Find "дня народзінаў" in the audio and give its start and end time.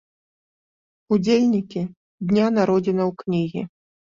2.33-3.09